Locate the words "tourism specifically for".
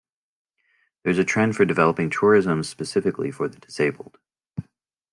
2.09-3.47